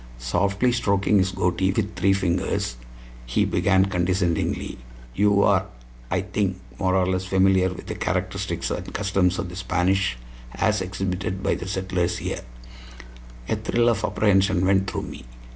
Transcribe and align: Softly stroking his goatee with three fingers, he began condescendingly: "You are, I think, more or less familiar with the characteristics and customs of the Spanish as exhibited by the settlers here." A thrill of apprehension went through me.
Softly 0.17 0.71
stroking 0.71 1.19
his 1.19 1.31
goatee 1.31 1.71
with 1.73 1.95
three 1.95 2.13
fingers, 2.13 2.75
he 3.27 3.45
began 3.45 3.85
condescendingly: 3.85 4.79
"You 5.13 5.43
are, 5.43 5.67
I 6.09 6.21
think, 6.21 6.59
more 6.79 6.95
or 6.95 7.05
less 7.05 7.25
familiar 7.25 7.69
with 7.69 7.85
the 7.85 7.93
characteristics 7.93 8.71
and 8.71 8.91
customs 8.95 9.37
of 9.37 9.49
the 9.49 9.55
Spanish 9.55 10.17
as 10.55 10.81
exhibited 10.81 11.43
by 11.43 11.53
the 11.53 11.67
settlers 11.67 12.17
here." 12.17 12.41
A 13.47 13.55
thrill 13.55 13.89
of 13.89 14.03
apprehension 14.03 14.65
went 14.65 14.89
through 14.89 15.03
me. 15.03 15.23